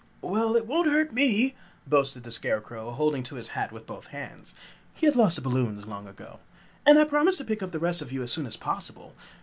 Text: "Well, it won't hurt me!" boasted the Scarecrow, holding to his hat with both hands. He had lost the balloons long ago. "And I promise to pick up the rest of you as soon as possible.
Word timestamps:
"Well, 0.23 0.55
it 0.55 0.65
won't 0.65 0.87
hurt 0.87 1.13
me!" 1.13 1.53
boasted 1.85 2.23
the 2.23 2.31
Scarecrow, 2.31 2.89
holding 2.89 3.21
to 3.21 3.35
his 3.35 3.49
hat 3.49 3.71
with 3.71 3.85
both 3.85 4.07
hands. 4.07 4.55
He 4.95 5.05
had 5.05 5.15
lost 5.15 5.35
the 5.35 5.43
balloons 5.43 5.85
long 5.85 6.07
ago. 6.07 6.39
"And 6.87 6.97
I 6.97 7.03
promise 7.03 7.37
to 7.37 7.45
pick 7.45 7.61
up 7.61 7.69
the 7.71 7.77
rest 7.77 8.01
of 8.01 8.11
you 8.11 8.23
as 8.23 8.31
soon 8.33 8.47
as 8.47 8.57
possible. 8.57 9.13